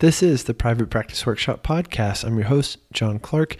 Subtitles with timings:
[0.00, 2.24] This is the Private Practice Workshop podcast.
[2.24, 3.58] I'm your host, John Clark,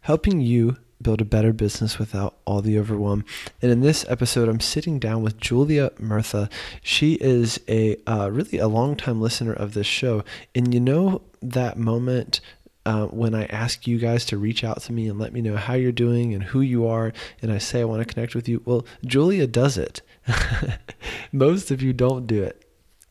[0.00, 3.26] helping you build a better business without all the overwhelm.
[3.60, 6.48] And in this episode, I'm sitting down with Julia Murtha.
[6.82, 10.24] She is a uh, really a long-time listener of this show,
[10.54, 12.40] and you know that moment
[12.86, 15.56] uh, when I ask you guys to reach out to me and let me know
[15.56, 17.12] how you're doing and who you are,
[17.42, 18.62] and I say I want to connect with you.
[18.64, 20.00] Well, Julia does it.
[21.32, 22.61] Most of you don't do it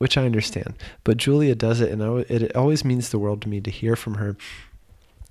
[0.02, 0.74] which I understand.
[1.04, 4.16] But Julia does it, and it always means the world to me to hear from
[4.16, 4.36] her.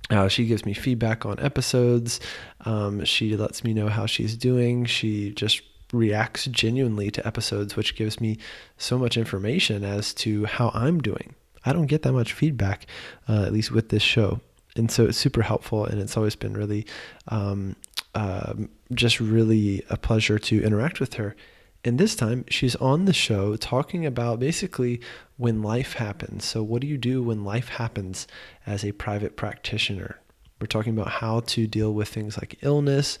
[0.09, 2.21] Uh, she gives me feedback on episodes.
[2.61, 4.85] Um, she lets me know how she's doing.
[4.85, 8.37] She just reacts genuinely to episodes, which gives me
[8.77, 11.35] so much information as to how I'm doing.
[11.65, 12.87] I don't get that much feedback,
[13.27, 14.39] uh, at least with this show.
[14.77, 16.85] And so it's super helpful, and it's always been really,
[17.27, 17.75] um,
[18.15, 18.53] uh,
[18.93, 21.35] just really a pleasure to interact with her.
[21.83, 25.01] And this time she's on the show talking about basically
[25.37, 26.45] when life happens.
[26.45, 28.27] So, what do you do when life happens
[28.65, 30.19] as a private practitioner?
[30.59, 33.17] We're talking about how to deal with things like illness,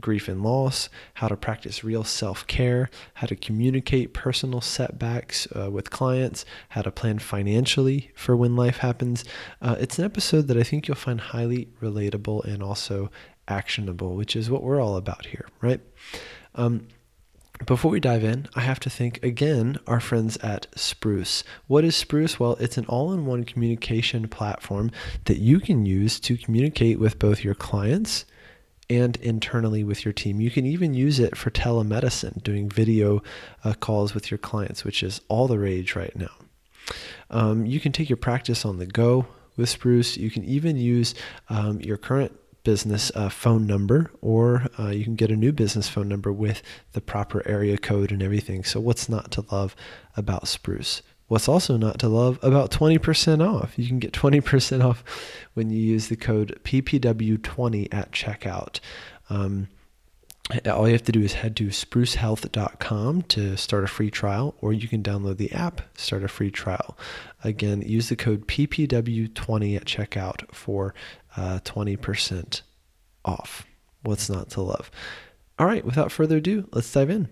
[0.00, 5.70] grief and loss, how to practice real self care, how to communicate personal setbacks uh,
[5.70, 9.24] with clients, how to plan financially for when life happens.
[9.60, 13.10] Uh, it's an episode that I think you'll find highly relatable and also
[13.48, 15.80] actionable, which is what we're all about here, right?
[16.54, 16.88] Um,
[17.64, 21.42] before we dive in, I have to thank again our friends at Spruce.
[21.66, 22.38] What is Spruce?
[22.38, 24.90] Well, it's an all in one communication platform
[25.24, 28.26] that you can use to communicate with both your clients
[28.90, 30.40] and internally with your team.
[30.40, 33.22] You can even use it for telemedicine, doing video
[33.64, 36.30] uh, calls with your clients, which is all the rage right now.
[37.30, 40.16] Um, you can take your practice on the go with Spruce.
[40.16, 41.14] You can even use
[41.48, 45.88] um, your current business uh, phone number, or uh, you can get a new business
[45.88, 46.62] phone number with
[46.94, 48.64] the proper area code and everything.
[48.64, 49.76] So, what's not to love
[50.16, 51.00] about Spruce?
[51.28, 53.78] What's also not to love about 20% off?
[53.78, 55.04] You can get 20% off
[55.54, 58.80] when you use the code PPW20 at checkout.
[59.30, 59.68] Um,
[60.68, 64.72] all you have to do is head to sprucehealth.com to start a free trial, or
[64.72, 66.98] you can download the app, start a free trial.
[67.44, 70.94] Again, use the code PPW20 at checkout for
[71.36, 72.62] uh, 20%
[73.24, 73.66] off.
[74.02, 74.90] What's not to love?
[75.58, 77.28] All right, without further ado, let's dive in.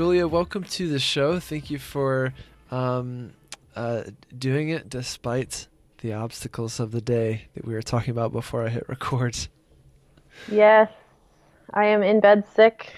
[0.00, 1.38] Julia, welcome to the show.
[1.38, 2.32] Thank you for
[2.70, 3.34] um,
[3.76, 4.04] uh,
[4.38, 5.68] doing it despite
[5.98, 9.36] the obstacles of the day that we were talking about before I hit record.
[10.50, 10.90] Yes,
[11.74, 12.94] I am in bed sick,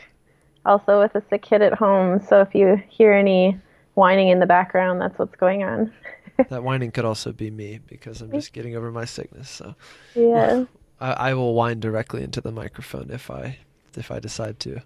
[0.64, 2.20] also with a sick kid at home.
[2.24, 3.58] So if you hear any
[3.94, 5.92] whining in the background, that's what's going on.
[6.50, 9.50] that whining could also be me because I'm just getting over my sickness.
[9.50, 9.74] So
[10.14, 10.66] yeah,
[11.00, 13.58] I, I will whine directly into the microphone if I
[13.96, 14.82] if I decide to.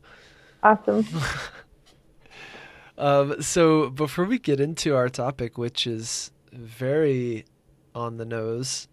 [0.63, 1.07] Awesome.
[2.99, 7.45] Um, so before we get into our topic, which is very
[7.95, 8.89] on the nose,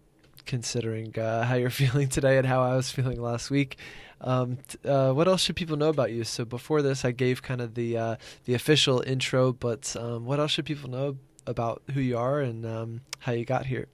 [0.46, 3.78] considering uh, how you're feeling today and how I was feeling last week.
[4.20, 6.24] Um, uh, what else should people know about you?
[6.24, 10.40] So before this, I gave kind of the uh, the official intro, but um, what
[10.40, 11.16] else should people know
[11.46, 13.86] about who you are and um, how you got here?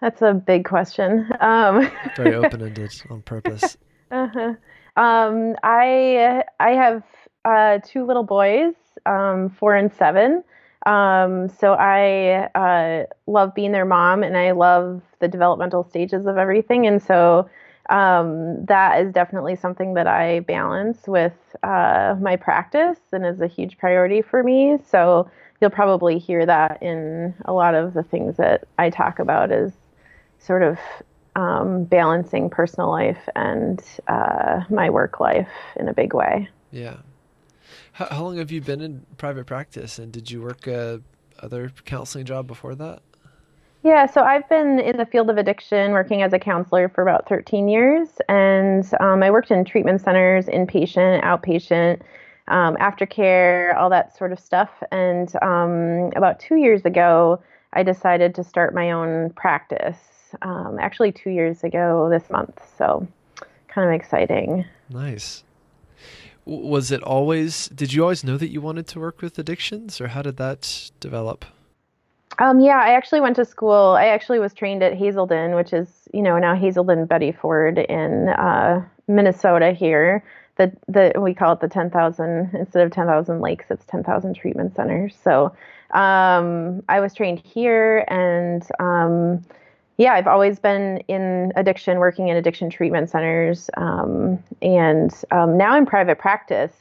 [0.00, 1.30] That's a big question.
[1.40, 3.76] Um, Very open ended on purpose.
[4.10, 4.54] uh-huh.
[4.96, 7.02] Um, I I have
[7.44, 8.74] uh, two little boys,
[9.06, 10.44] um, four and seven.
[10.86, 16.36] Um, so I uh, love being their mom, and I love the developmental stages of
[16.36, 16.86] everything.
[16.86, 17.48] And so
[17.90, 23.46] um, that is definitely something that I balance with uh, my practice, and is a
[23.46, 24.78] huge priority for me.
[24.88, 25.30] So
[25.60, 29.72] you'll probably hear that in a lot of the things that I talk about is
[30.40, 30.78] sort of
[31.36, 36.48] um, balancing personal life and uh, my work life in a big way.
[36.72, 36.96] Yeah,
[37.92, 41.00] how, how long have you been in private practice, and did you work a
[41.40, 43.02] other counseling job before that?
[43.82, 47.28] Yeah, so I've been in the field of addiction working as a counselor for about
[47.28, 52.00] 13 years, and um, I worked in treatment centers, inpatient, outpatient,
[52.48, 54.70] um, aftercare, all that sort of stuff.
[54.92, 57.42] And um, about two years ago,
[57.72, 59.98] I decided to start my own practice.
[60.42, 63.06] Um, actually, two years ago this month, so
[63.68, 64.64] kind of exciting.
[64.88, 65.42] Nice
[66.44, 70.08] was it always did you always know that you wanted to work with addictions or
[70.08, 71.44] how did that develop
[72.38, 73.96] Um, yeah, I actually went to school.
[73.98, 78.30] I actually was trained at Hazelden, which is, you know, now Hazelden Betty Ford in
[78.30, 80.24] uh, Minnesota here.
[80.56, 85.14] The, the we call it the 10,000 instead of 10,000 lakes, it's 10,000 treatment centers.
[85.22, 85.54] So
[85.92, 89.44] um, I was trained here, and um,
[89.98, 95.76] yeah, I've always been in addiction, working in addiction treatment centers, um, and um, now
[95.76, 96.72] in private practice.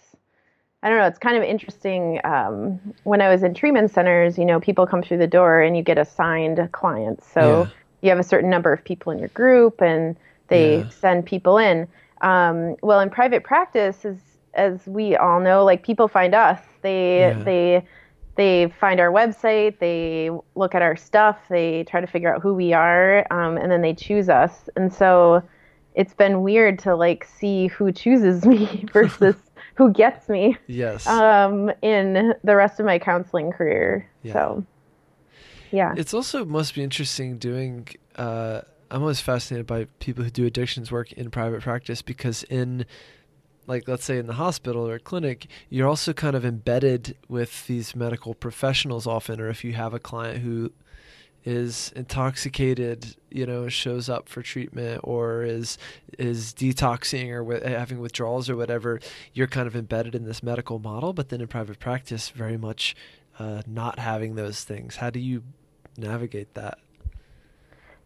[0.84, 1.06] I don't know.
[1.06, 2.20] It's kind of interesting.
[2.24, 5.78] Um, when I was in treatment centers, you know, people come through the door and
[5.78, 7.28] you get assigned clients.
[7.32, 7.70] So yeah.
[8.02, 10.16] you have a certain number of people in your group, and
[10.48, 10.90] they yeah.
[10.90, 11.88] send people in.
[12.22, 14.18] Um, well, in private practice, as
[14.54, 16.60] as we all know, like people find us.
[16.82, 17.44] They yeah.
[17.44, 17.86] they
[18.36, 22.54] they find our website, they look at our stuff, they try to figure out who
[22.54, 24.70] we are, um, and then they choose us.
[24.76, 25.44] And so
[25.96, 29.36] it's been weird to like see who chooses me versus
[29.76, 30.58] who gets me.
[30.68, 31.08] Yes.
[31.08, 34.10] Um, in the rest of my counseling career.
[34.24, 34.34] Yeah.
[34.34, 34.66] So,
[35.72, 35.94] yeah.
[35.98, 37.88] It's also must be interesting doing.
[38.16, 42.86] Uh, I'm always fascinated by people who do addictions work in private practice because in
[43.72, 47.96] like let's say in the hospital or clinic, you're also kind of embedded with these
[47.96, 50.72] medical professionals often, or if you have a client who
[51.46, 55.78] is intoxicated, you know, shows up for treatment or is
[56.20, 59.00] is detoxing or with, having withdrawals or whatever,
[59.34, 61.14] you're kind of embedded in this medical model.
[61.14, 62.94] But then in private practice, very much
[63.40, 64.98] uh, not having those things.
[64.98, 65.44] How do you
[65.98, 66.78] navigate that?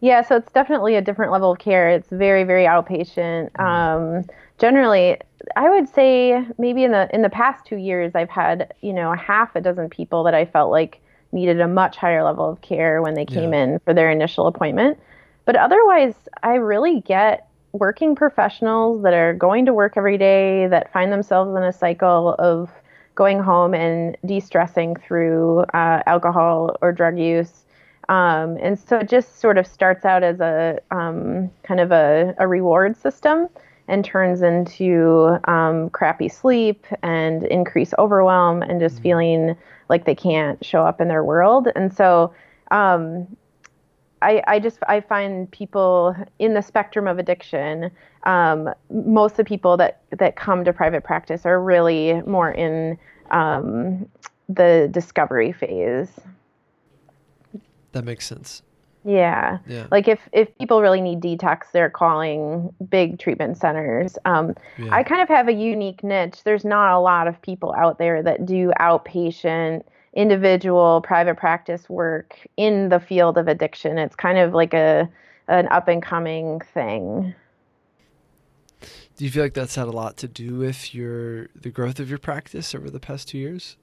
[0.00, 1.88] Yeah, so it's definitely a different level of care.
[1.88, 3.50] It's very, very outpatient.
[3.52, 4.18] Mm.
[4.18, 4.24] Um,
[4.58, 5.18] generally,
[5.54, 9.12] I would say maybe in the in the past two years, I've had you know
[9.12, 11.00] a half a dozen people that I felt like
[11.32, 13.62] needed a much higher level of care when they came yeah.
[13.62, 14.98] in for their initial appointment.
[15.44, 20.92] But otherwise, I really get working professionals that are going to work every day that
[20.92, 22.70] find themselves in a cycle of
[23.14, 27.64] going home and de-stressing through uh, alcohol or drug use.
[28.08, 32.34] Um, and so it just sort of starts out as a um, kind of a,
[32.38, 33.48] a reward system
[33.88, 39.02] and turns into um, crappy sleep and increased overwhelm and just mm-hmm.
[39.02, 39.56] feeling
[39.88, 41.68] like they can't show up in their world.
[41.76, 42.34] And so
[42.70, 43.28] um,
[44.22, 47.90] I, I, just I find people in the spectrum of addiction.
[48.24, 52.98] Um, most of the people that that come to private practice are really more in
[53.30, 54.08] um,
[54.48, 56.10] the discovery phase.
[57.92, 58.62] That makes sense.
[59.06, 59.58] Yeah.
[59.68, 59.86] yeah.
[59.92, 64.18] Like if if people really need detox, they're calling big treatment centers.
[64.24, 64.92] Um, yeah.
[64.92, 66.42] I kind of have a unique niche.
[66.44, 72.36] There's not a lot of people out there that do outpatient, individual, private practice work
[72.56, 73.96] in the field of addiction.
[73.96, 75.08] It's kind of like a
[75.46, 77.32] an up and coming thing.
[79.16, 82.10] Do you feel like that's had a lot to do with your the growth of
[82.10, 83.76] your practice over the past two years?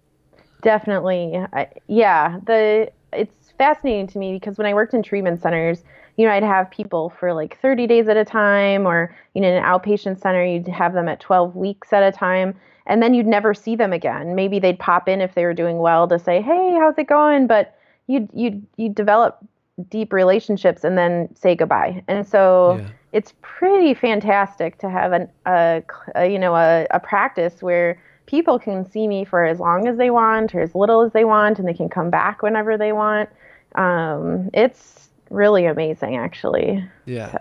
[0.61, 1.37] Definitely.
[1.53, 2.39] I, yeah.
[2.45, 5.83] The it's fascinating to me because when I worked in treatment centers,
[6.17, 9.47] you know, I'd have people for like 30 days at a time, or, you know,
[9.47, 12.55] in an outpatient center, you'd have them at 12 weeks at a time,
[12.85, 14.35] and then you'd never see them again.
[14.35, 17.47] Maybe they'd pop in if they were doing well to say, hey, how's it going?
[17.47, 17.75] But
[18.07, 19.43] you'd, you'd, you'd develop
[19.89, 22.03] deep relationships and then say goodbye.
[22.07, 22.89] And so yeah.
[23.11, 25.81] it's pretty fantastic to have an, a,
[26.15, 29.97] a you know, a, a practice where people can see me for as long as
[29.97, 32.91] they want or as little as they want, and they can come back whenever they
[32.91, 33.29] want.
[33.75, 36.83] Um, it's really amazing, actually.
[37.05, 37.31] Yeah.
[37.31, 37.37] So.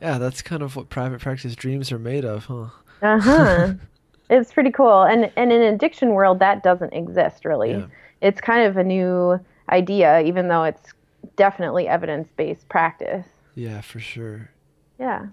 [0.00, 2.68] Yeah, that's kind of what private practice dreams are made of, huh?
[3.02, 3.72] Uh huh.
[4.30, 7.72] it's pretty cool, and and in addiction world, that doesn't exist really.
[7.72, 7.86] Yeah.
[8.22, 10.92] It's kind of a new idea, even though it's
[11.36, 13.26] definitely evidence based practice.
[13.54, 14.50] Yeah, for sure.
[14.98, 15.26] Yeah.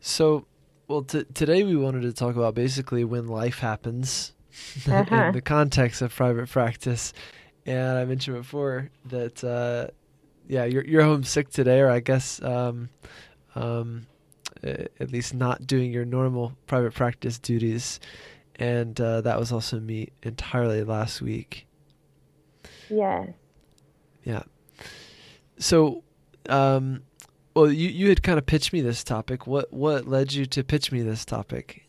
[0.00, 0.44] So,
[0.88, 4.32] well, t- today we wanted to talk about basically when life happens
[4.86, 5.16] uh-huh.
[5.16, 7.12] in the context of private practice
[7.66, 9.92] and I mentioned before that uh,
[10.48, 12.88] yeah, you're you're homesick today, or I guess um,
[13.54, 14.06] um,
[14.62, 18.00] at least not doing your normal private practice duties,
[18.56, 21.66] and uh, that was also me entirely last week.
[22.88, 23.30] Yes.
[24.24, 24.42] Yeah.
[25.58, 26.02] So,
[26.48, 27.02] um,
[27.54, 29.46] well, you you had kind of pitched me this topic.
[29.46, 31.86] What what led you to pitch me this topic?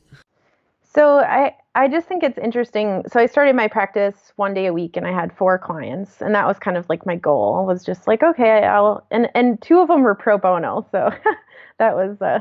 [0.84, 3.03] So I I just think it's interesting.
[3.08, 6.36] So I started my practice one day a week and I had four clients and
[6.36, 9.79] that was kind of like my goal was just like okay, I'll and and two
[9.79, 10.86] of them were pro bono.
[10.91, 11.10] So
[11.79, 12.39] that was uh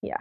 [0.00, 0.18] yeah.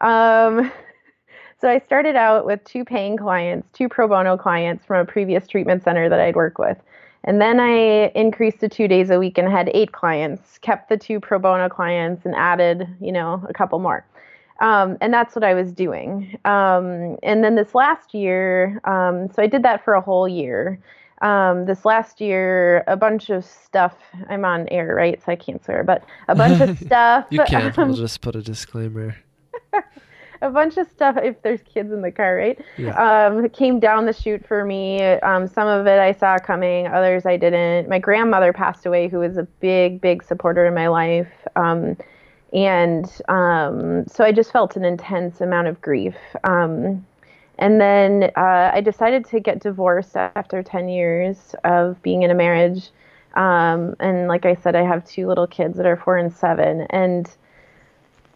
[0.00, 0.72] Um
[1.60, 5.46] so I started out with two paying clients, two pro bono clients from a previous
[5.46, 6.78] treatment center that I'd worked with.
[7.24, 10.96] And then I increased to two days a week and had eight clients, kept the
[10.96, 14.04] two pro bono clients and added, you know, a couple more.
[14.60, 16.38] Um, and that's what I was doing.
[16.44, 20.78] Um, and then this last year, um, so I did that for a whole year.
[21.22, 23.96] um, this last year, a bunch of stuff.
[24.28, 25.20] I'm on air, right?
[25.24, 27.26] So I can't swear, but a bunch of stuff.
[27.30, 27.72] you can.
[27.78, 29.16] Um, we'll just put a disclaimer.
[30.42, 32.58] a bunch of stuff if there's kids in the car, right?
[32.76, 33.26] Yeah.
[33.26, 35.02] Um, came down the chute for me.
[35.02, 37.88] Um, some of it I saw coming, others I didn't.
[37.88, 41.30] My grandmother passed away, who was a big, big supporter in my life.
[41.56, 41.96] Um,
[42.52, 46.16] and um, so I just felt an intense amount of grief.
[46.44, 47.04] Um,
[47.58, 52.34] and then uh, I decided to get divorced after 10 years of being in a
[52.34, 52.90] marriage.
[53.34, 56.86] Um, and like I said, I have two little kids that are four and seven.
[56.90, 57.28] And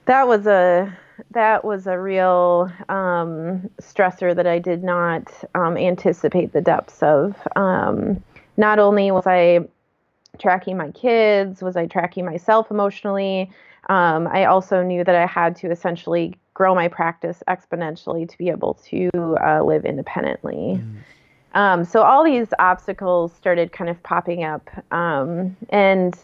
[0.07, 0.97] that was a
[1.31, 7.37] that was a real um, stressor that I did not um, anticipate the depths of.
[7.57, 8.23] Um,
[8.57, 9.61] not only was I
[10.39, 13.51] tracking my kids, was I tracking myself emotionally.
[13.89, 18.49] Um, I also knew that I had to essentially grow my practice exponentially to be
[18.49, 19.11] able to
[19.45, 20.81] uh, live independently.
[20.83, 20.97] Mm.
[21.55, 26.15] Um, so all these obstacles started kind of popping up, um, and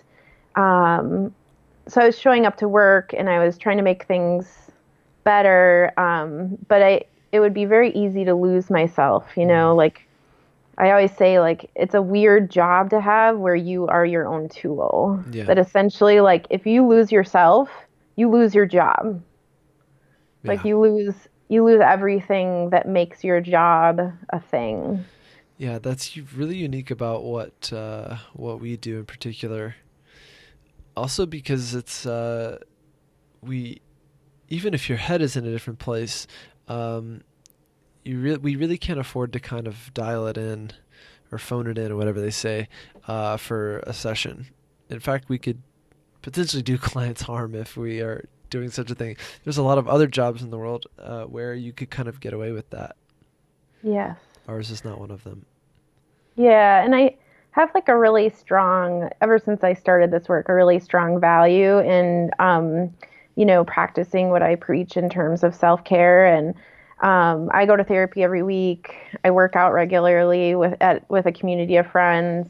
[1.86, 4.70] so I was showing up to work and I was trying to make things
[5.24, 5.92] better.
[5.96, 7.02] Um, but I,
[7.32, 9.78] it would be very easy to lose myself, you know, mm-hmm.
[9.78, 10.06] like
[10.76, 14.48] I always say, like, it's a weird job to have where you are your own
[14.48, 15.22] tool.
[15.30, 15.44] Yeah.
[15.44, 17.70] That essentially, like, if you lose yourself,
[18.16, 19.22] you lose your job.
[20.42, 20.50] Yeah.
[20.50, 21.14] Like, you lose,
[21.48, 24.00] you lose everything that makes your job
[24.30, 25.04] a thing.
[25.58, 29.76] Yeah, that's really unique about what uh, what we do in particular.
[30.96, 32.58] Also, because it's uh,
[33.40, 33.80] we
[34.48, 36.26] even if your head is in a different place,
[36.68, 37.22] um,
[38.04, 40.72] you re- we really can't afford to kind of dial it in
[41.32, 42.68] or phone it in or whatever they say
[43.08, 44.46] uh, for a session.
[44.88, 45.62] In fact, we could
[46.22, 49.16] potentially do clients harm if we are doing such a thing.
[49.42, 52.20] There's a lot of other jobs in the world uh, where you could kind of
[52.20, 52.96] get away with that.
[53.82, 54.16] Yes.
[54.46, 55.44] Ours is not one of them.
[56.36, 57.16] Yeah, and I
[57.52, 61.78] have like a really strong, ever since I started this work, a really strong value
[61.78, 62.92] in um,
[63.36, 66.26] you know, practicing what I preach in terms of self care.
[66.26, 66.54] And
[67.00, 68.94] um, I go to therapy every week.
[69.24, 72.48] I work out regularly with at, with a community of friends.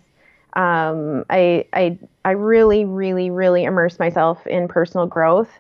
[0.55, 5.51] Um, I, I I really, really, really immerse myself in personal growth,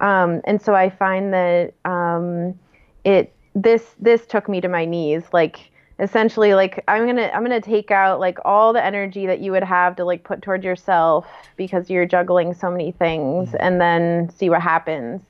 [0.00, 2.58] um, and so I find that um,
[3.04, 5.24] it this this took me to my knees.
[5.32, 9.52] Like essentially like i'm gonna i'm gonna take out like all the energy that you
[9.52, 13.56] would have to like put towards yourself because you're juggling so many things mm-hmm.
[13.60, 15.20] and then see what happens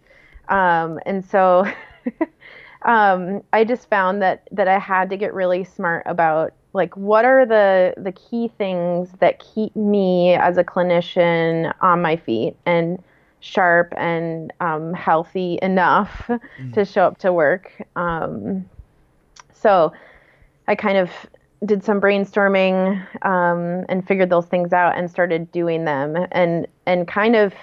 [0.49, 1.66] um, and so
[2.83, 7.26] um, i just found that that i had to get really smart about like what
[7.26, 13.02] are the the key things that keep me as a clinician on my feet and
[13.40, 16.73] sharp and um, healthy enough mm-hmm.
[16.73, 18.64] to show up to work um,
[19.52, 19.92] so
[20.66, 21.11] I kind of
[21.64, 27.09] did some brainstorming um, and figured those things out and started doing them and and
[27.09, 27.54] kind of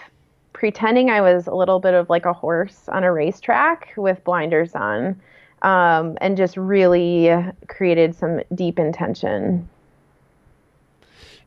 [0.54, 4.76] pretending I was a little bit of like a horse on a racetrack with blinders
[4.76, 5.20] on
[5.62, 7.30] um, and just really
[7.68, 9.70] created some deep intention.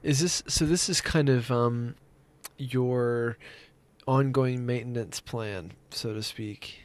[0.02, 0.66] Is this so?
[0.66, 1.94] This is kind of um,
[2.58, 3.38] your
[4.06, 6.83] ongoing maintenance plan, so to speak.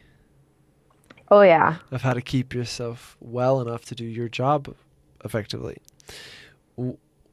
[1.31, 1.77] Oh yeah.
[1.91, 4.75] Of how to keep yourself well enough to do your job
[5.23, 5.77] effectively.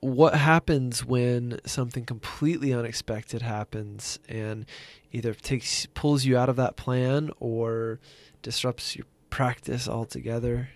[0.01, 4.67] What happens when something completely unexpected happens and
[5.13, 8.01] either takes pulls you out of that plan or
[8.43, 10.69] disrupts your practice altogether?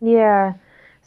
[0.00, 0.54] Yeah.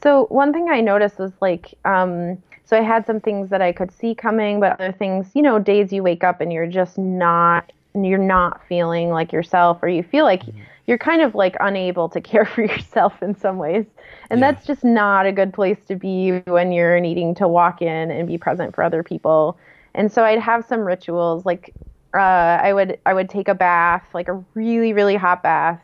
[0.03, 3.73] So one thing I noticed was like um so I had some things that I
[3.73, 6.97] could see coming, but other things, you know, days you wake up and you're just
[6.97, 11.55] not you're not feeling like yourself or you feel like mm-hmm you're kind of like
[11.59, 13.85] unable to care for yourself in some ways.
[14.29, 14.51] And yeah.
[14.51, 18.27] that's just not a good place to be when you're needing to walk in and
[18.27, 19.57] be present for other people.
[19.93, 21.73] And so I'd have some rituals like
[22.13, 25.81] uh, I would I would take a bath, like a really really hot bath.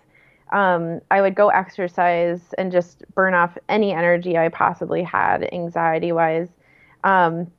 [0.53, 6.13] Um, I would go exercise and just burn off any energy I possibly had anxiety
[6.13, 6.47] wise.
[7.03, 7.51] Um,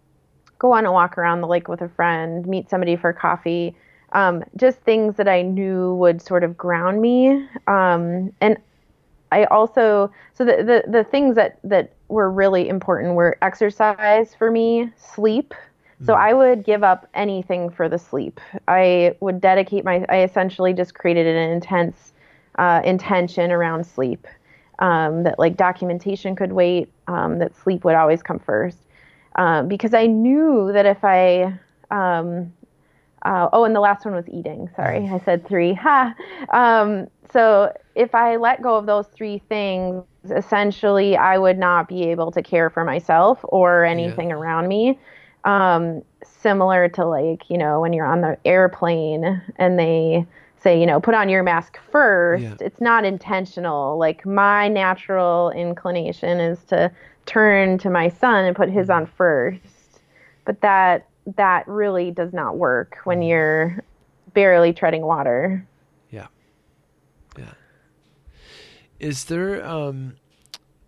[0.58, 3.76] go on a walk around the lake with a friend, meet somebody for coffee
[4.12, 7.46] um, just things that I knew would sort of ground me.
[7.66, 8.56] Um, and
[9.30, 14.50] I also so the, the the things that that were really important were exercise for
[14.50, 15.54] me, sleep.
[16.04, 16.18] So mm.
[16.18, 18.40] I would give up anything for the sleep.
[18.68, 20.06] I would dedicate my.
[20.08, 22.12] I essentially just created an intense
[22.58, 24.26] uh, intention around sleep.
[24.78, 26.88] Um, that like documentation could wait.
[27.08, 28.78] Um, that sleep would always come first.
[29.34, 31.58] Um, because I knew that if I
[31.90, 32.52] um,
[33.22, 34.68] uh, oh, and the last one was eating.
[34.76, 35.74] Sorry, I said three.
[35.74, 36.14] Ha.
[36.52, 42.04] Um, so if I let go of those three things, essentially I would not be
[42.04, 44.36] able to care for myself or anything yeah.
[44.36, 44.98] around me.
[45.44, 50.26] Um, similar to like, you know, when you're on the airplane and they
[50.60, 52.56] say, you know, put on your mask first, yeah.
[52.60, 53.98] it's not intentional.
[53.98, 56.90] Like my natural inclination is to
[57.26, 59.02] turn to my son and put his mm-hmm.
[59.02, 59.60] on first.
[60.44, 61.06] But that
[61.36, 63.28] that really does not work when mm-hmm.
[63.28, 63.84] you're
[64.32, 65.66] barely treading water.
[66.10, 66.28] Yeah.
[67.36, 67.52] Yeah.
[68.98, 70.16] Is there um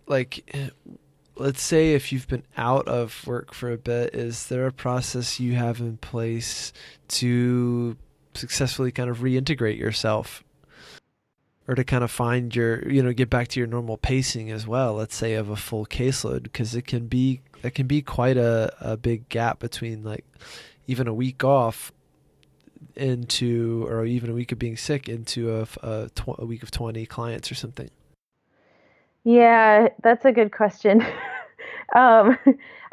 [0.07, 0.43] like
[1.35, 5.39] let's say if you've been out of work for a bit, is there a process
[5.39, 6.73] you have in place
[7.07, 7.97] to
[8.33, 10.43] successfully kind of reintegrate yourself
[11.67, 14.65] or to kind of find your you know get back to your normal pacing as
[14.65, 18.37] well let's say of a full caseload because it can be it can be quite
[18.37, 20.25] a, a big gap between like
[20.87, 21.91] even a week off
[22.95, 26.71] into or even a week of being sick into a, a, tw- a week of
[26.71, 27.89] 20 clients or something
[29.23, 31.01] yeah that's a good question
[31.95, 32.37] um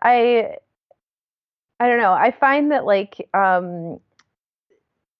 [0.03, 0.55] i
[1.81, 3.99] i don't know i find that like um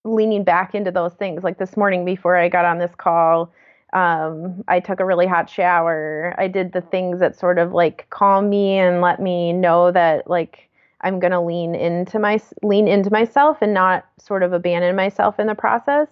[0.03, 1.43] leaning back into those things.
[1.43, 3.51] Like this morning before I got on this call,
[3.93, 6.35] um, I took a really hot shower.
[6.37, 10.29] I did the things that sort of like calm me and let me know that
[10.29, 10.69] like
[11.01, 15.47] I'm gonna lean into my lean into myself and not sort of abandon myself in
[15.47, 16.07] the process.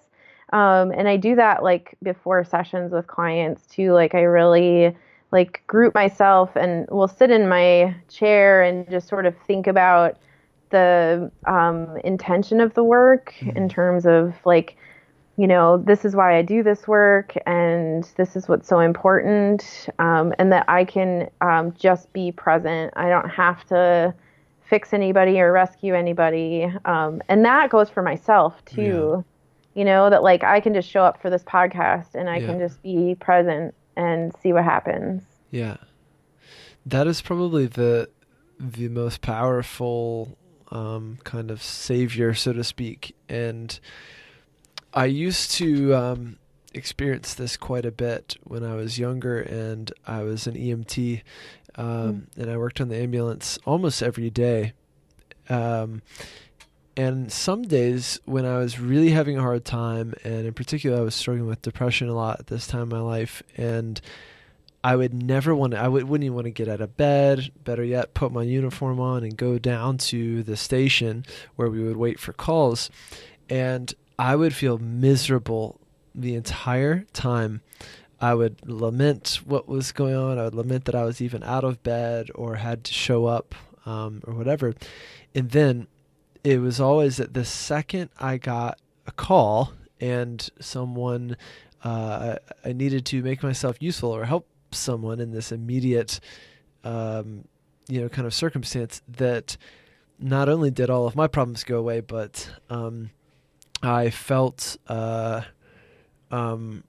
[0.53, 3.93] Um, and I do that like before sessions with clients too.
[3.93, 4.95] Like I really
[5.31, 10.17] like group myself and will sit in my chair and just sort of think about
[10.69, 13.57] the um, intention of the work mm-hmm.
[13.57, 14.77] in terms of like
[15.37, 19.87] you know this is why i do this work and this is what's so important
[19.99, 24.13] um, and that i can um, just be present i don't have to
[24.69, 29.23] fix anybody or rescue anybody um, and that goes for myself too
[29.73, 29.79] yeah.
[29.79, 32.47] you know that like i can just show up for this podcast and i yeah.
[32.47, 35.77] can just be present and see what happens yeah
[36.85, 38.09] that is probably the
[38.59, 40.37] the most powerful
[40.69, 43.15] um, kind of savior, so to speak.
[43.29, 43.79] And
[44.97, 46.37] I used to um,
[46.73, 51.21] experience this quite a bit when I was younger, and I was an EMT,
[51.75, 52.25] um, mm.
[52.35, 54.73] and I worked on the ambulance almost every day.
[55.49, 56.01] Um,
[56.95, 61.01] and some days when I was really having a hard time, and in particular, I
[61.01, 64.01] was struggling with depression a lot at this time in my life, and
[64.83, 67.51] I would never want to, I would, wouldn't even want to get out of bed.
[67.63, 71.23] Better yet, put my uniform on and go down to the station
[71.55, 72.89] where we would wait for calls.
[73.47, 75.79] And I would feel miserable
[76.15, 77.61] the entire time.
[78.19, 80.39] I would lament what was going on.
[80.39, 83.53] I would lament that I was even out of bed or had to show up
[83.85, 84.73] um, or whatever.
[85.35, 85.87] And then
[86.43, 91.37] it was always that the second I got a call and someone
[91.83, 96.19] uh, I needed to make myself useful or help someone in this immediate,
[96.83, 97.45] um,
[97.87, 99.57] you know, kind of circumstance that
[100.19, 103.11] not only did all of my problems go away, but um,
[103.81, 105.41] I felt uh,
[106.31, 106.83] um,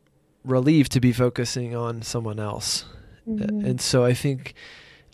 [0.45, 2.85] relieved to be focusing on someone else.
[3.29, 3.65] Mm-hmm.
[3.65, 4.55] And so I think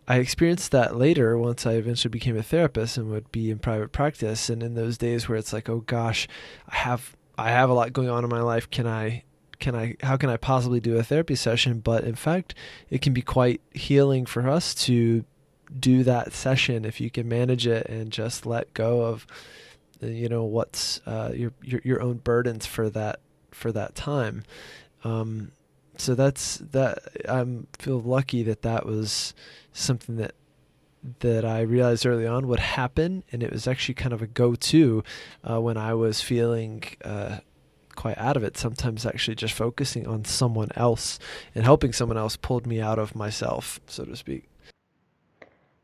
[0.07, 3.93] I experienced that later once I eventually became a therapist and would be in private
[3.93, 4.49] practice.
[4.49, 6.29] And in those days where it's like, oh gosh,
[6.69, 8.71] I have I have a lot going on in my life.
[8.71, 9.25] Can I
[9.59, 11.81] can I how can I possibly do a therapy session?
[11.81, 12.55] But in fact,
[12.91, 15.25] it can be quite healing for us to
[15.79, 19.27] do that session if you can manage it and just let go of
[20.07, 24.45] you know what's uh, your, your your own burdens for that for that time.
[25.05, 25.53] Um,
[25.97, 26.99] so that's that.
[27.29, 27.45] I
[27.79, 29.35] feel lucky that that was
[29.73, 30.35] something that
[31.21, 35.05] that I realized early on would happen, and it was actually kind of a go-to
[35.49, 37.39] uh, when I was feeling uh,
[37.95, 38.57] quite out of it.
[38.57, 41.19] Sometimes actually just focusing on someone else
[41.55, 44.49] and helping someone else pulled me out of myself, so to speak.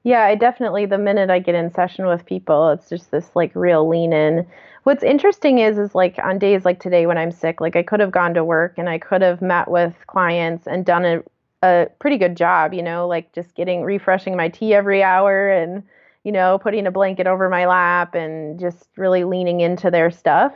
[0.02, 3.52] Yeah, I definitely the minute I get in session with people, it's just this like
[3.54, 4.46] real lean in.
[4.84, 8.00] What's interesting is is like on days like today when I'm sick, like I could
[8.00, 11.22] have gone to work and I could have met with clients and done a
[11.62, 15.82] a pretty good job, you know, like just getting refreshing my tea every hour and
[16.24, 20.52] you know, putting a blanket over my lap and just really leaning into their stuff.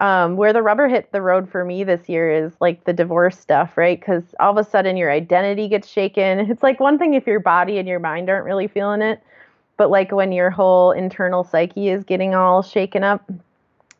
[0.00, 3.38] Um, where the rubber hit the road for me this year is like the divorce
[3.38, 4.00] stuff, right?
[4.00, 6.38] Because all of a sudden your identity gets shaken.
[6.50, 9.22] It's like one thing if your body and your mind aren't really feeling it,
[9.76, 13.30] but like when your whole internal psyche is getting all shaken up.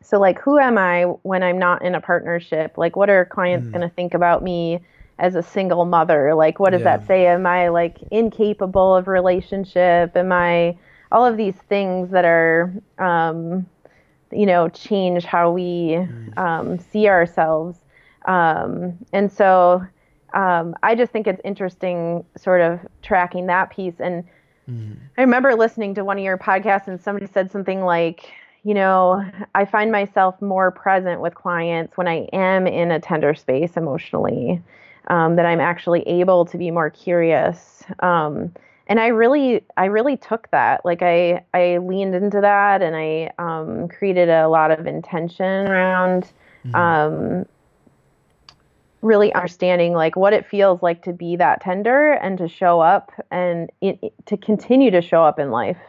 [0.01, 2.77] So, like, who am I when I'm not in a partnership?
[2.77, 3.71] Like, what are clients mm.
[3.71, 4.79] going to think about me
[5.19, 6.33] as a single mother?
[6.33, 6.97] Like, what does yeah.
[6.97, 7.27] that say?
[7.27, 10.17] Am I like incapable of relationship?
[10.17, 10.77] Am I
[11.11, 13.67] all of these things that are, um,
[14.31, 16.37] you know change how we mm.
[16.37, 17.77] um, see ourselves
[18.25, 19.85] um, and so
[20.33, 23.99] um, I just think it's interesting, sort of tracking that piece.
[23.99, 24.23] And
[24.69, 24.93] mm-hmm.
[25.17, 28.31] I remember listening to one of your podcasts, and somebody said something like,
[28.63, 33.33] you know, I find myself more present with clients when I am in a tender
[33.33, 34.61] space emotionally,
[35.07, 37.83] um, that I'm actually able to be more curious.
[37.99, 38.53] Um,
[38.91, 40.83] and I really, I really took that.
[40.83, 46.29] Like I, I leaned into that, and I um, created a lot of intention around
[46.65, 46.75] mm-hmm.
[46.75, 47.45] Um,
[49.01, 53.13] really understanding like what it feels like to be that tender and to show up
[53.31, 55.79] and it, to continue to show up in life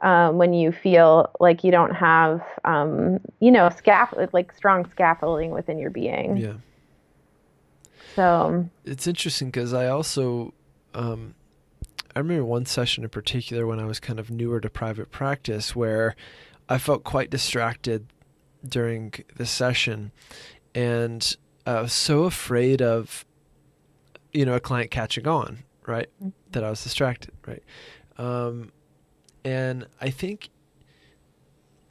[0.00, 5.50] um, when you feel like you don't have um, you know scaffold like strong scaffolding
[5.50, 6.54] within your being yeah
[8.14, 10.54] so it's interesting because i also
[10.94, 11.34] um,
[12.16, 15.76] i remember one session in particular when i was kind of newer to private practice
[15.76, 16.16] where
[16.68, 18.08] i felt quite distracted
[18.68, 20.10] during the session
[20.74, 23.24] and I was so afraid of,
[24.32, 26.08] you know, a client catching on, right?
[26.22, 26.28] Mm-hmm.
[26.52, 27.62] That I was distracted, right?
[28.18, 28.72] Um,
[29.44, 30.50] and I think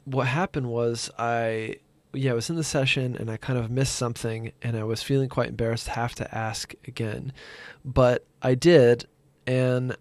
[0.04, 1.76] what happened was I,
[2.12, 5.02] yeah, I was in the session and I kind of missed something and I was
[5.02, 7.32] feeling quite embarrassed to have to ask again.
[7.84, 9.06] But I did.
[9.46, 9.96] And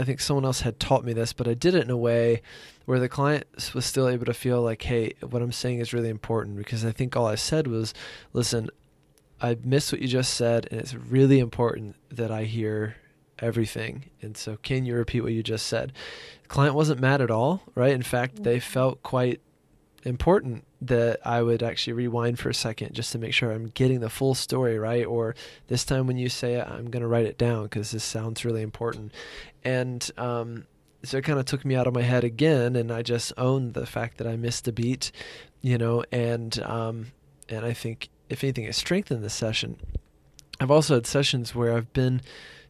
[0.00, 2.40] I think someone else had taught me this, but I did it in a way
[2.86, 6.08] where the client was still able to feel like, hey, what I'm saying is really
[6.08, 7.92] important because I think all I said was,
[8.32, 8.70] listen,
[9.42, 12.96] I missed what you just said, and it's really important that I hear
[13.38, 14.06] everything.
[14.22, 15.92] And so, can you repeat what you just said?
[16.44, 17.92] The client wasn't mad at all, right?
[17.92, 18.72] In fact, they mm-hmm.
[18.72, 19.42] felt quite
[20.04, 24.00] important that I would actually rewind for a second just to make sure I'm getting
[24.00, 25.04] the full story, right?
[25.04, 25.34] Or
[25.68, 28.44] this time when you say it, I'm going to write it down because this sounds
[28.44, 29.12] really important.
[29.62, 30.66] And um,
[31.02, 33.74] so it kind of took me out of my head again, and I just owned
[33.74, 35.12] the fact that I missed a beat,
[35.60, 37.12] you know, and um,
[37.48, 39.76] and I think if anything, it strengthened the session.
[40.60, 42.20] I've also had sessions where I've been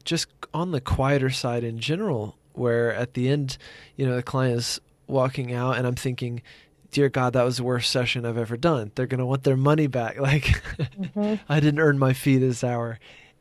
[0.05, 3.59] just on the quieter side in general, where at the end,
[3.97, 6.43] you know, the client is walking out and I'm thinking,
[6.90, 8.92] dear God, that was the worst session I've ever done.
[8.94, 10.18] They're going to want their money back.
[10.20, 11.37] Like, mm-hmm.
[11.48, 12.98] I didn't earn my fee this hour.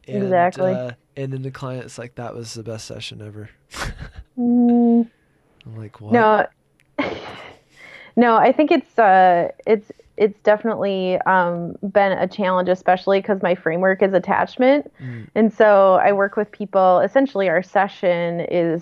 [0.08, 0.72] And, exactly.
[0.72, 3.50] Uh, and then the client's like, that was the best session ever.
[4.40, 5.08] mm.
[5.66, 6.14] I'm like, what?
[6.14, 6.48] No.
[8.16, 13.56] no, I think it's, uh, it's, it's definitely um, been a challenge, especially because my
[13.56, 14.92] framework is attachment.
[15.00, 15.28] Mm.
[15.36, 17.00] And so I work with people.
[17.00, 18.82] Essentially, our session is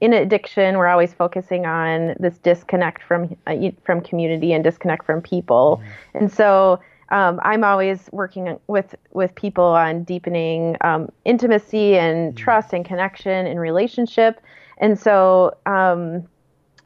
[0.00, 0.78] in addiction.
[0.78, 5.80] We're always focusing on this disconnect from uh, from community and disconnect from people.
[5.82, 6.20] Mm.
[6.20, 6.80] And so
[7.10, 12.36] um, I'm always working with with people on deepening um, intimacy and mm.
[12.36, 14.40] trust and connection and relationship.
[14.78, 16.28] And so um,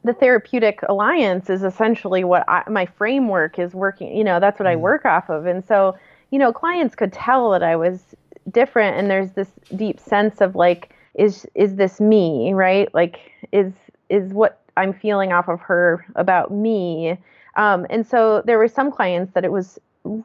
[0.03, 4.67] the therapeutic alliance is essentially what I, my framework is working you know that's what
[4.67, 4.71] mm.
[4.71, 5.97] i work off of and so
[6.29, 8.15] you know clients could tell that i was
[8.51, 12.93] different and there's this deep sense of like is is this me right?
[12.93, 13.73] Like is
[14.09, 17.17] is what i'm feeling off of her about me.
[17.55, 19.79] Um, and so there were some clients that it was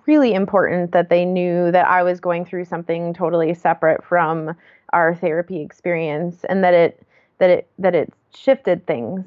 [0.07, 4.57] really important that they knew that i was going through something totally separate from
[4.92, 7.07] our therapy experience and that it
[7.38, 9.24] that it that it shifted things.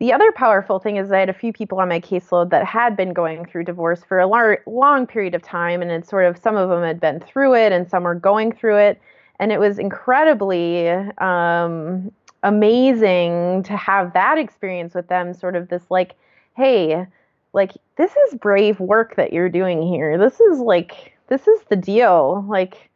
[0.00, 2.96] The other powerful thing is I had a few people on my caseload that had
[2.96, 6.56] been going through divorce for a lar- long period of time, and sort of some
[6.56, 9.00] of them had been through it, and some were going through it,
[9.40, 15.34] and it was incredibly um, amazing to have that experience with them.
[15.34, 16.14] Sort of this like,
[16.56, 17.06] hey,
[17.52, 20.18] like this is brave work that you're doing here.
[20.18, 22.44] This is like this is the deal.
[22.48, 22.90] Like,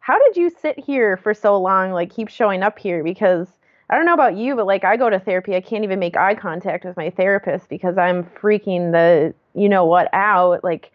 [0.00, 1.92] how did you sit here for so long?
[1.92, 3.48] Like, keep showing up here because
[3.90, 6.16] I don't know about you, but like I go to therapy, I can't even make
[6.16, 10.91] eye contact with my therapist because I'm freaking the you know what out like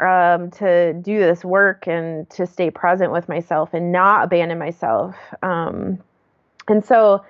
[0.00, 5.14] um, to do this work and to stay present with myself and not abandon myself.
[5.42, 5.98] Um,
[6.68, 7.24] and so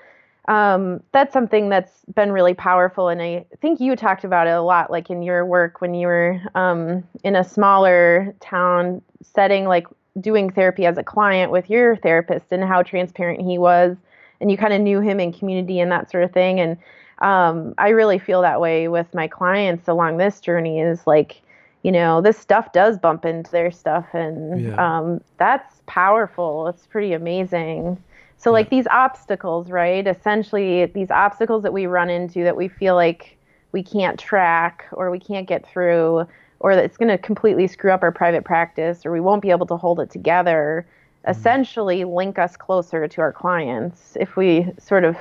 [0.48, 3.08] um, that's something that's been really powerful.
[3.08, 6.06] And I think you talked about it a lot, like in your work when you
[6.06, 9.86] were um, in a smaller town setting, like
[10.20, 13.96] doing therapy as a client with your therapist and how transparent he was
[14.40, 16.60] and you kind of knew him in community and that sort of thing.
[16.60, 16.76] And
[17.20, 21.40] um, I really feel that way with my clients along this journey is like,
[21.84, 24.98] you know, this stuff does bump into their stuff, and yeah.
[24.98, 26.66] um, that's powerful.
[26.66, 28.02] It's pretty amazing.
[28.36, 28.54] So, yeah.
[28.54, 30.04] like these obstacles, right?
[30.06, 33.38] Essentially, these obstacles that we run into that we feel like
[33.70, 36.26] we can't track or we can't get through,
[36.58, 39.50] or that it's going to completely screw up our private practice, or we won't be
[39.50, 40.84] able to hold it together
[41.24, 41.40] Mm-hmm.
[41.40, 45.16] essentially link us closer to our clients if we sort of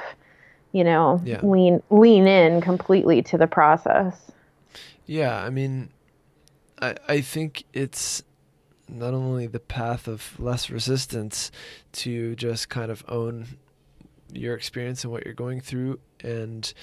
[0.74, 1.40] you know yeah.
[1.44, 4.30] lean lean in completely to the process
[5.06, 5.90] yeah i mean
[6.84, 8.24] i i think it's
[8.90, 11.52] not only the path of less resistance
[11.92, 13.58] to just kind of own
[14.32, 16.74] your experience and what you're going through and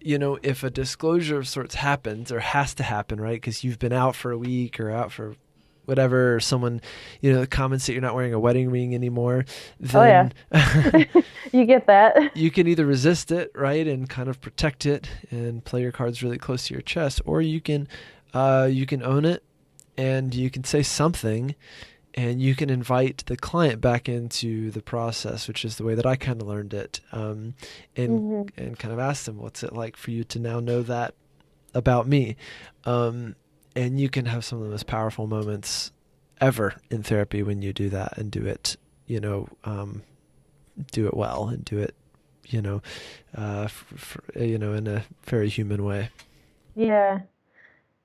[0.00, 3.78] you know if a disclosure of sorts happens or has to happen right because you've
[3.78, 5.34] been out for a week or out for
[5.88, 6.80] whatever or someone
[7.20, 9.44] you know comments that you're not wearing a wedding ring anymore
[9.80, 11.04] then oh, yeah.
[11.52, 15.64] you get that you can either resist it right and kind of protect it and
[15.64, 17.88] play your cards really close to your chest or you can
[18.34, 19.42] uh, you can own it
[19.96, 21.54] and you can say something
[22.14, 26.04] and you can invite the client back into the process, which is the way that
[26.04, 27.54] I kind of learned it, um,
[27.96, 28.60] and mm-hmm.
[28.60, 31.14] and kind of ask them, "What's it like for you to now know that
[31.74, 32.36] about me?"
[32.84, 33.36] Um,
[33.76, 35.92] and you can have some of the most powerful moments
[36.40, 38.76] ever in therapy when you do that and do it,
[39.06, 40.02] you know, um,
[40.92, 41.94] do it well and do it,
[42.46, 42.82] you know,
[43.36, 46.10] uh, f- f- you know, in a very human way.
[46.74, 47.20] Yeah,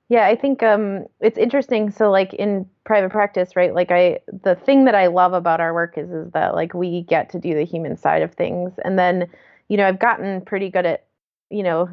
[0.08, 1.90] yeah, I think um, it's interesting.
[1.90, 3.74] So, like in private practice, right?
[3.74, 7.02] Like I, the thing that I love about our work is is that like we
[7.02, 9.28] get to do the human side of things, and then,
[9.68, 11.06] you know, I've gotten pretty good at,
[11.50, 11.88] you know,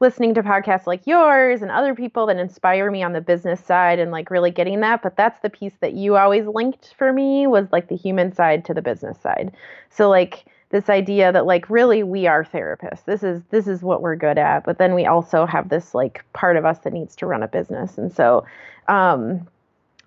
[0.00, 3.98] listening to podcasts like yours and other people that inspire me on the business side
[3.98, 5.02] and like really getting that.
[5.02, 8.64] But that's the piece that you always linked for me was like the human side
[8.66, 9.52] to the business side.
[9.90, 14.02] So like this idea that like really we are therapists this is this is what
[14.02, 17.16] we're good at but then we also have this like part of us that needs
[17.16, 18.44] to run a business and so
[18.88, 19.46] um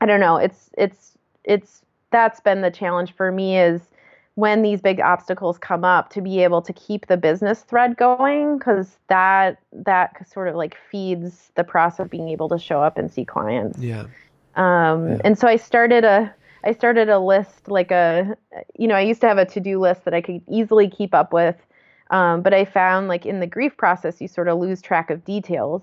[0.02, 3.82] i don't know it's it's it's that's been the challenge for me is
[4.36, 8.58] when these big obstacles come up to be able to keep the business thread going
[8.58, 12.98] because that that sort of like feeds the process of being able to show up
[12.98, 14.06] and see clients yeah
[14.56, 15.22] um yeah.
[15.24, 18.36] and so i started a I started a list like a
[18.78, 21.14] you know I used to have a to do list that I could easily keep
[21.14, 21.56] up with,
[22.12, 25.26] um, but I found like in the grief process you sort of lose track of
[25.26, 25.82] details,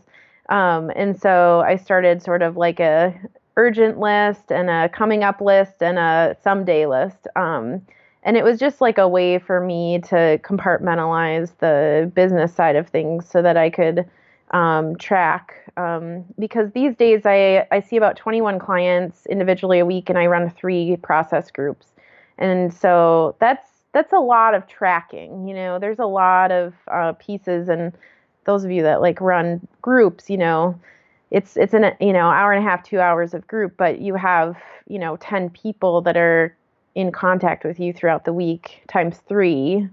[0.48, 3.14] um, and so I started sort of like a
[3.56, 7.26] urgent list and a coming up list and a someday list.
[7.34, 7.82] Um,
[8.22, 12.88] and it was just like a way for me to compartmentalize the business side of
[12.88, 14.08] things so that I could
[14.50, 20.08] um, track um, because these days I, I see about 21 clients individually a week
[20.08, 21.92] and I run three process groups.
[22.38, 25.48] And so that's that's a lot of tracking.
[25.48, 27.92] You know, there's a lot of uh, pieces, and
[28.44, 30.78] those of you that like run groups, you know,
[31.30, 34.14] it's it's an you know hour and a half, two hours of group, but you
[34.14, 36.54] have you know 10 people that are
[36.98, 39.88] in contact with you throughout the week times three.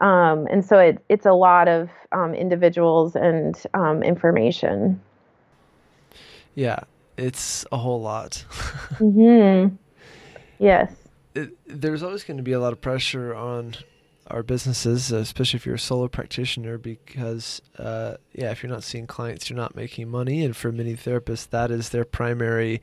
[0.00, 5.00] Um, and so it, it's a lot of um, individuals and um, information.
[6.56, 6.80] Yeah,
[7.16, 8.44] it's a whole lot.
[8.94, 9.76] mm-hmm.
[10.58, 10.92] Yes.
[11.36, 13.76] It, there's always going to be a lot of pressure on
[14.26, 19.06] our businesses, especially if you're a solo practitioner, because uh, yeah, if you're not seeing
[19.06, 22.82] clients, you're not making money, and for many therapists, that is their primary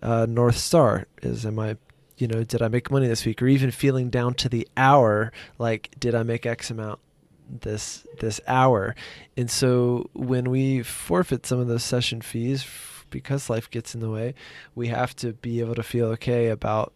[0.00, 1.06] uh, north star.
[1.22, 1.76] Is am I
[2.20, 3.40] you know, did I make money this week?
[3.42, 7.00] Or even feeling down to the hour, like, did I make X amount
[7.48, 8.94] this this hour?
[9.36, 12.66] And so when we forfeit some of those session fees
[13.10, 14.34] because life gets in the way,
[14.74, 16.92] we have to be able to feel okay about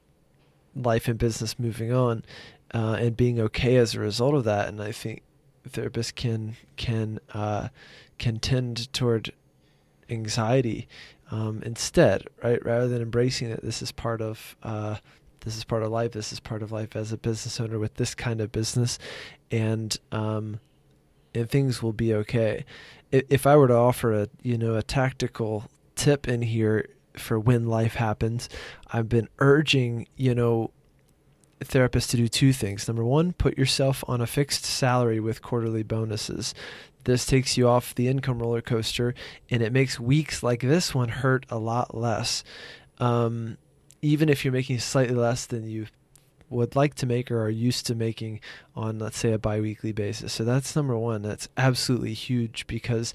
[0.76, 2.24] life and business moving on
[2.72, 4.68] uh, and being okay as a result of that.
[4.68, 5.22] And I think
[5.68, 7.68] therapists can can uh,
[8.18, 9.32] can tend toward
[10.10, 10.87] anxiety
[11.30, 12.64] um, instead, right?
[12.64, 14.96] Rather than embracing that this is part of uh,
[15.40, 16.12] this is part of life.
[16.12, 18.98] This is part of life as a business owner with this kind of business,
[19.50, 20.60] and um,
[21.34, 22.64] and things will be okay.
[23.10, 27.66] If I were to offer a you know a tactical tip in here for when
[27.66, 28.48] life happens,
[28.92, 30.70] I've been urging you know
[31.68, 32.87] therapists to do two things.
[32.87, 36.55] Number one, put yourself on a fixed salary with quarterly bonuses.
[37.05, 39.14] This takes you off the income roller coaster
[39.50, 42.42] and it makes weeks like this one hurt a lot less.
[42.98, 43.59] Um,
[44.03, 45.87] even if you're making slightly less than you
[46.50, 48.40] would like to make or are used to making
[48.77, 50.33] on let's say a biweekly basis.
[50.33, 51.22] So that's number 1.
[51.22, 53.12] That's absolutely huge because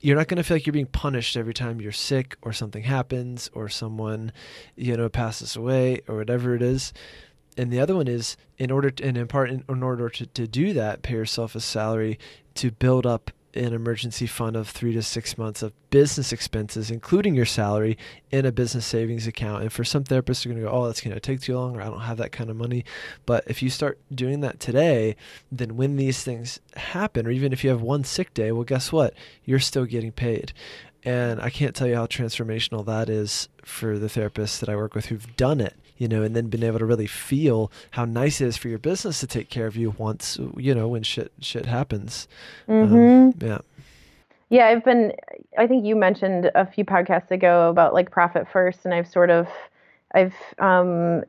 [0.00, 2.82] you're not going to feel like you're being punished every time you're sick or something
[2.82, 4.32] happens or someone
[4.76, 6.92] you know passes away or whatever it is
[7.56, 10.26] and the other one is in order to, and in part in, in order to,
[10.26, 12.18] to do that pay yourself a salary
[12.54, 17.34] to build up an emergency fund of three to six months of business expenses, including
[17.34, 17.98] your salary,
[18.30, 19.62] in a business savings account.
[19.62, 21.76] And for some therapists, are going to go, oh, that's going to take too long,
[21.76, 22.84] or I don't have that kind of money.
[23.26, 25.16] But if you start doing that today,
[25.50, 28.90] then when these things happen, or even if you have one sick day, well, guess
[28.90, 29.14] what?
[29.44, 30.52] You're still getting paid.
[31.04, 34.94] And I can't tell you how transformational that is for the therapists that I work
[34.94, 38.40] with who've done it you know, and then been able to really feel how nice
[38.40, 41.30] it is for your business to take care of you once, you know, when shit
[41.38, 42.26] shit happens.
[42.66, 42.96] Um, mm-hmm.
[42.96, 43.58] Um, yeah.
[44.50, 45.12] Yeah, I've been.
[45.56, 49.30] I think you mentioned a few podcasts ago about like profit first, and I've sort
[49.30, 49.46] of,
[50.12, 51.22] I've um,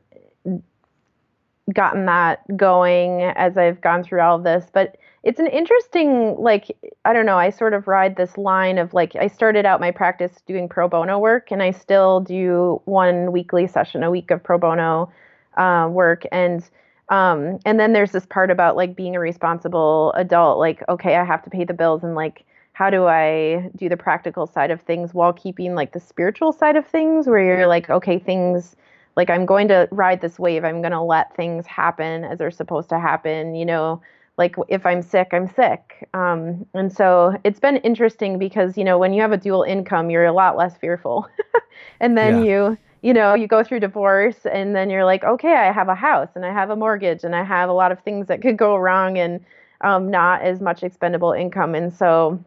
[1.73, 4.65] gotten that going as I've gone through all of this.
[4.73, 7.37] But it's an interesting, like, I don't know.
[7.37, 10.89] I sort of ride this line of like, I started out my practice doing pro
[10.89, 15.09] bono work, and I still do one weekly session a week of pro bono
[15.55, 16.67] uh, work, and
[17.09, 21.23] um, and then there's this part about like being a responsible adult, like, okay, I
[21.23, 24.81] have to pay the bills, and like how do I do the practical side of
[24.81, 28.75] things while keeping like the spiritual side of things where you're like, okay, things
[29.15, 30.63] like I'm going to ride this wave.
[30.63, 34.01] I'm going to let things happen as they're supposed to happen, you know,
[34.37, 36.07] like if I'm sick, I'm sick.
[36.13, 40.09] Um, and so it's been interesting because, you know, when you have a dual income,
[40.09, 41.27] you're a lot less fearful.
[41.99, 42.69] and then yeah.
[42.69, 45.95] you, you know, you go through divorce and then you're like, okay, I have a
[45.95, 48.57] house and I have a mortgage and I have a lot of things that could
[48.57, 49.43] go wrong and
[49.81, 51.75] um, not as much expendable income.
[51.75, 52.43] And so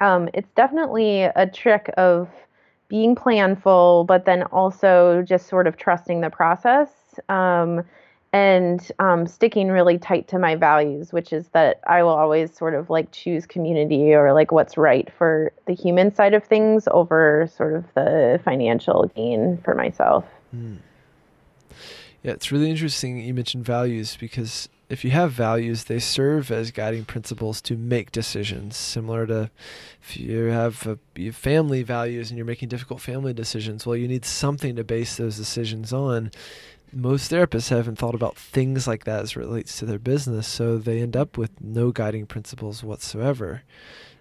[0.00, 2.28] um, it's definitely a trick of
[2.88, 6.88] being planful, but then also just sort of trusting the process
[7.28, 7.82] um,
[8.32, 12.74] and um, sticking really tight to my values, which is that I will always sort
[12.74, 17.48] of like choose community or like what's right for the human side of things over
[17.54, 20.24] sort of the financial gain for myself.
[20.54, 20.78] Mm.
[22.22, 26.70] Yeah, it's really interesting you mentioned values because if you have values, they serve as
[26.70, 28.76] guiding principles to make decisions.
[28.76, 29.50] Similar to
[30.02, 33.96] if you have, a, you have family values and you're making difficult family decisions, well,
[33.96, 36.30] you need something to base those decisions on.
[36.90, 41.02] Most therapists haven't thought about things like that as relates to their business, so they
[41.02, 43.62] end up with no guiding principles whatsoever.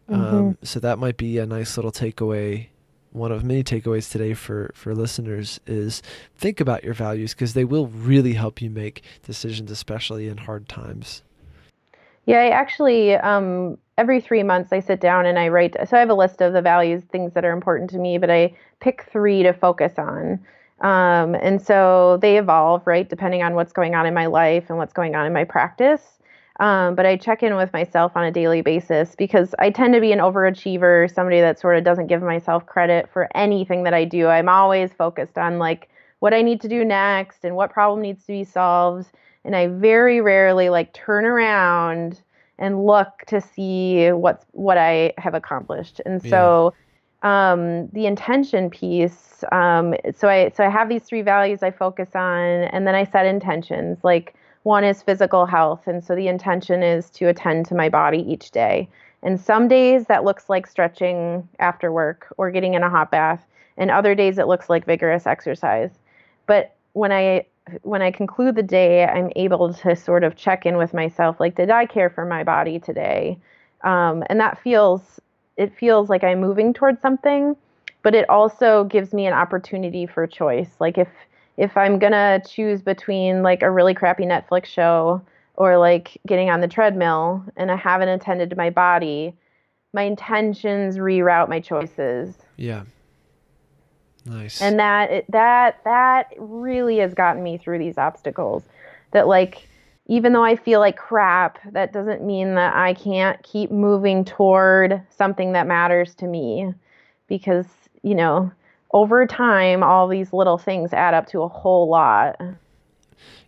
[0.10, 0.36] Mm-hmm.
[0.36, 2.68] Um, so that might be a nice little takeaway
[3.18, 6.02] one of many takeaways today for for listeners is
[6.36, 10.68] think about your values because they will really help you make decisions especially in hard
[10.70, 11.24] times.
[12.26, 16.00] Yeah i actually um, every three months i sit down and i write so i
[16.00, 19.04] have a list of the values things that are important to me but i pick
[19.12, 20.40] three to focus on.
[20.82, 24.78] Um, and so they evolve right depending on what's going on in my life and
[24.78, 26.17] what's going on in my practice
[26.60, 30.02] um, but I check in with myself on a daily basis because I tend to
[30.02, 34.06] be an overachiever, somebody that sort of doesn't give myself credit for anything that I
[34.06, 34.28] do.
[34.28, 35.90] I'm always focused on like
[36.20, 39.08] what I need to do next and what problem needs to be solved.
[39.46, 42.22] And I very rarely like turn around
[42.58, 46.02] and look to see what's what I have accomplished.
[46.08, 46.74] And so
[47.24, 47.52] yeah.
[47.52, 52.10] um, the intention piece, um, so I so I have these three values I focus
[52.16, 55.88] on, and then I set intentions like one is physical health.
[55.88, 58.90] And so the intention is to attend to my body each day.
[59.24, 63.44] And some days that looks like stretching after work or getting in a hot bath.
[63.78, 65.92] And other days it looks like vigorous exercise.
[66.46, 67.46] But when I
[67.84, 71.56] when I conclude the day, I'm able to sort of check in with myself like,
[71.56, 73.38] did I care for my body today?
[73.84, 75.20] Um, and that feels
[75.58, 77.56] it feels like I'm moving towards something,
[78.04, 80.70] but it also gives me an opportunity for choice.
[80.80, 81.10] Like if
[81.58, 85.22] if I'm gonna choose between like a really crappy Netflix show
[85.56, 89.36] or like getting on the treadmill and I haven't attended to my body,
[89.94, 92.38] my intentions reroute my choices.
[92.58, 92.84] Yeah.
[94.26, 94.62] Nice.
[94.62, 98.64] And that that that really has gotten me through these obstacles.
[99.12, 99.68] That like
[100.08, 105.02] even though I feel like crap, that doesn't mean that I can't keep moving toward
[105.10, 106.74] something that matters to me
[107.28, 107.66] because,
[108.04, 108.52] you know,
[108.92, 112.40] over time, all these little things add up to a whole lot.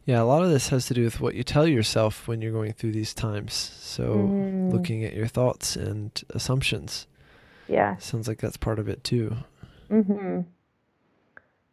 [0.05, 2.51] Yeah, a lot of this has to do with what you tell yourself when you're
[2.51, 3.53] going through these times.
[3.53, 4.71] So, mm.
[4.71, 7.05] looking at your thoughts and assumptions.
[7.67, 7.95] Yeah.
[7.97, 9.35] Sounds like that's part of it too.
[9.89, 10.45] Mhm.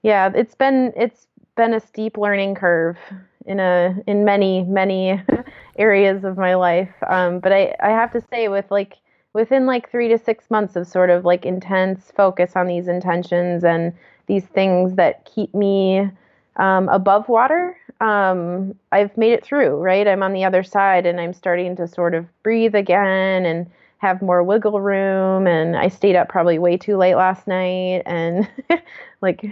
[0.03, 1.27] Yeah, it's been it's
[1.57, 2.99] been a steep learning curve
[3.47, 5.23] in a in many many
[5.79, 6.93] areas of my life.
[7.09, 8.99] Um, but I I have to say with like
[9.37, 13.65] within like three to six months of sort of like intense focus on these intentions
[13.65, 13.93] and
[14.29, 16.11] these things that keep me
[16.57, 20.09] um, above water, um, I've made it through, right?
[20.09, 24.23] I'm on the other side and I'm starting to sort of breathe again and have
[24.23, 25.47] more wiggle room.
[25.47, 28.05] And I stayed up probably way too late last night.
[28.07, 28.49] And
[29.21, 29.43] like,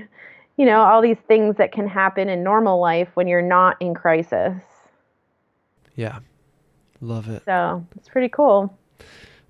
[0.56, 3.92] you know, all these things that can happen in normal life when you're not in
[3.92, 4.62] crisis.
[5.94, 6.20] Yeah.
[7.02, 7.42] Love it.
[7.44, 8.74] So it's pretty cool.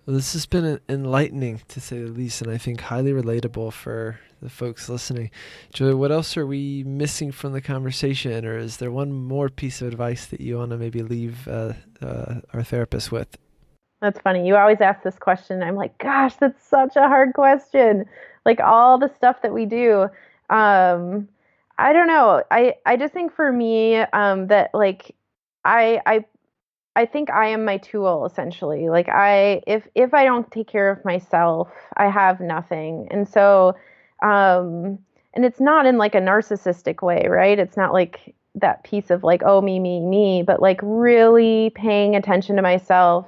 [0.06, 4.20] Well, this has been enlightening to say the least, and I think highly relatable for
[4.42, 5.30] the folks listening.
[5.72, 9.80] Julia, what else are we missing from the conversation, or is there one more piece
[9.80, 13.38] of advice that you want to maybe leave uh, uh, our therapist with?
[14.02, 14.46] That's funny.
[14.46, 15.62] You always ask this question.
[15.62, 18.04] I'm like, gosh, that's such a hard question.
[18.44, 20.02] Like all the stuff that we do.
[20.50, 21.28] Um,
[21.78, 22.42] I don't know.
[22.50, 25.16] I, I just think for me um, that like
[25.64, 26.24] I I
[26.96, 28.88] I think I am my tool essentially.
[28.88, 33.08] Like I if if I don't take care of myself, I have nothing.
[33.10, 33.74] And so
[34.22, 34.98] um
[35.34, 37.58] and it's not in like a narcissistic way, right?
[37.58, 42.14] It's not like that piece of like oh me me me, but like really paying
[42.14, 43.26] attention to myself,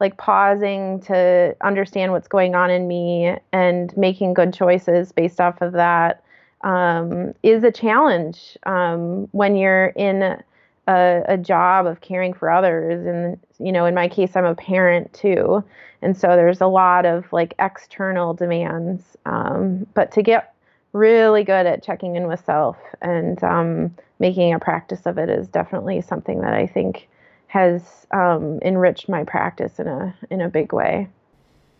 [0.00, 5.60] like pausing to understand what's going on in me and making good choices based off
[5.60, 6.22] of that
[6.64, 10.42] um, is a challenge um, when you're in
[10.88, 13.06] a, a, job of caring for others.
[13.06, 15.64] And, you know, in my case, I'm a parent too.
[16.02, 19.16] And so there's a lot of like external demands.
[19.24, 20.54] Um, but to get
[20.92, 25.48] really good at checking in with self and um, making a practice of it is
[25.48, 27.08] definitely something that I think
[27.46, 31.08] has um, enriched my practice in a in a big way.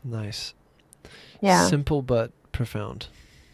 [0.04, 0.54] Nice.
[1.40, 1.66] Yeah.
[1.66, 3.08] Simple but profound.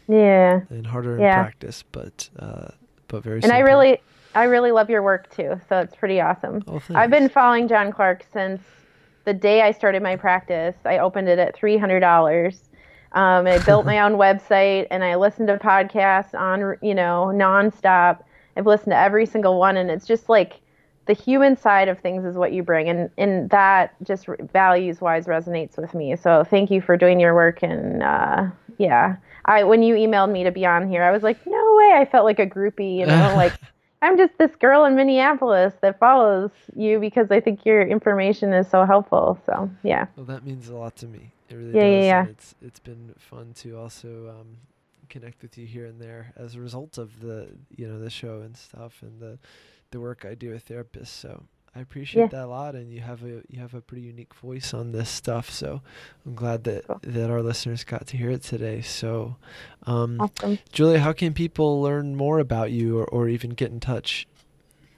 [0.07, 0.61] Yeah.
[0.69, 1.39] And harder yeah.
[1.39, 2.69] in practice, but uh,
[3.07, 3.37] but very.
[3.37, 3.57] And simple.
[3.57, 4.01] I really,
[4.35, 5.59] I really love your work too.
[5.67, 6.63] So it's pretty awesome.
[6.67, 8.61] Oh, I've been following John Clark since
[9.25, 10.75] the day I started my practice.
[10.85, 12.69] I opened it at three hundred dollars.
[13.13, 18.23] Um, I built my own website and I listened to podcasts on, you know, nonstop.
[18.55, 20.61] I've listened to every single one, and it's just like
[21.05, 25.25] the human side of things is what you bring, and and that just values wise
[25.25, 26.15] resonates with me.
[26.15, 29.15] So thank you for doing your work, and uh, yeah,
[29.45, 31.93] I when you emailed me to be on here, I was like, no way.
[31.95, 33.53] I felt like a groupie, you know, like
[34.01, 38.69] I'm just this girl in Minneapolis that follows you because I think your information is
[38.69, 39.39] so helpful.
[39.45, 40.05] So yeah.
[40.15, 41.33] Well, that means a lot to me.
[41.49, 41.91] It really yeah, does.
[41.91, 42.25] Yeah, yeah.
[42.25, 44.57] it's it's been fun to also um,
[45.09, 48.41] connect with you here and there as a result of the you know the show
[48.41, 49.37] and stuff and the
[49.91, 51.07] the work I do with therapists.
[51.07, 51.43] So
[51.79, 52.27] I appreciate Yeah.
[52.27, 55.07] that a lot, and you have a you have a pretty unique voice on this
[55.09, 55.49] stuff.
[55.49, 55.81] So
[56.25, 56.99] I'm glad that Cool.
[57.03, 58.81] that our listeners got to hear it today.
[58.81, 59.37] So,
[59.87, 60.59] um, Awesome.
[60.73, 64.27] Julia, how can people learn more about you or, or even get in touch?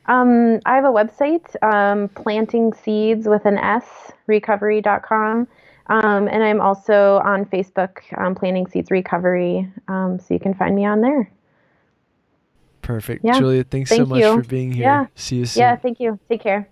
[0.07, 5.47] Um, I have a website, um, planting seeds with an S, recovery.com.
[5.87, 9.71] Um, and I'm also on Facebook, um, Planting Seeds Recovery.
[9.87, 11.29] Um, so you can find me on there.
[12.81, 13.37] Perfect, Yeah.
[13.37, 13.63] Julia.
[13.63, 14.33] Thanks so much you.
[14.41, 14.83] for being here.
[14.83, 15.05] Yeah.
[15.15, 15.61] See you soon.
[15.61, 16.17] Yeah, thank you.
[16.29, 16.67] Take care.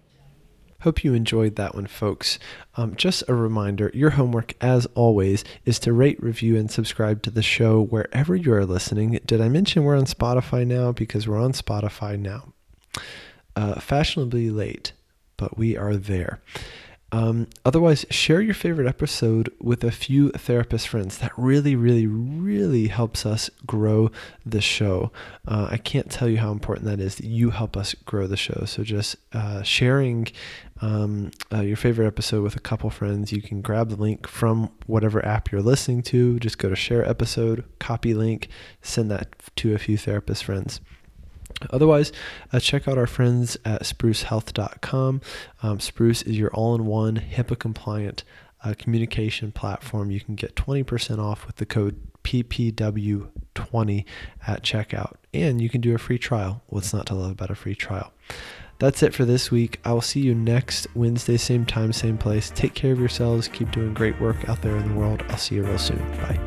[0.81, 2.39] Hope you enjoyed that one, folks.
[2.75, 7.31] Um, just a reminder your homework, as always, is to rate, review, and subscribe to
[7.31, 9.19] the show wherever you are listening.
[9.25, 10.93] Did I mention we're on Spotify now?
[10.93, 12.53] Because we're on Spotify now.
[13.55, 14.93] Uh, fashionably late,
[15.35, 16.39] but we are there.
[17.11, 21.17] Um, otherwise, share your favorite episode with a few therapist friends.
[21.17, 24.11] That really, really, really helps us grow
[24.45, 25.11] the show.
[25.47, 28.37] Uh, I can't tell you how important that is that you help us grow the
[28.37, 28.63] show.
[28.65, 30.27] So, just uh, sharing
[30.81, 34.71] um, uh, your favorite episode with a couple friends, you can grab the link from
[34.85, 36.39] whatever app you're listening to.
[36.39, 38.49] Just go to share episode, copy link,
[38.81, 40.79] send that to a few therapist friends.
[41.69, 42.11] Otherwise,
[42.51, 45.21] uh, check out our friends at sprucehealth.com.
[45.63, 48.23] Um, Spruce is your all in one HIPAA compliant
[48.63, 50.11] uh, communication platform.
[50.11, 54.05] You can get 20% off with the code PPW20
[54.47, 55.13] at checkout.
[55.33, 56.61] And you can do a free trial.
[56.67, 58.11] What's not to love about a free trial?
[58.79, 59.79] That's it for this week.
[59.83, 62.49] I will see you next Wednesday, same time, same place.
[62.49, 63.49] Take care of yourselves.
[63.49, 65.23] Keep doing great work out there in the world.
[65.27, 65.99] I'll see you real soon.
[66.17, 66.39] Bye.